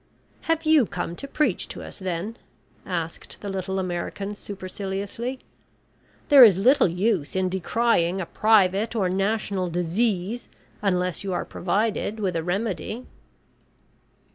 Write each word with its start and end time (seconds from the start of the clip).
"Have 0.49 0.63
you 0.65 0.87
come 0.87 1.15
to 1.17 1.27
preach 1.27 1.67
to 1.67 1.83
us, 1.83 1.99
then?" 1.99 2.35
asked 2.87 3.37
the 3.41 3.49
little 3.49 3.77
American 3.77 4.33
superciliously. 4.33 5.41
"There 6.29 6.43
is 6.43 6.57
little 6.57 6.87
use 6.87 7.35
in 7.35 7.49
decrying 7.49 8.19
a 8.19 8.25
private 8.25 8.95
or 8.95 9.09
national 9.09 9.69
disease 9.69 10.49
unless 10.81 11.23
you 11.23 11.33
are 11.33 11.45
provided 11.45 12.19
with 12.19 12.35
a 12.35 12.41
remedy." 12.41 13.05